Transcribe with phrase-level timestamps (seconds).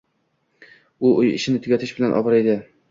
[1.09, 2.63] U uy ishini tugatish bilan ovora edi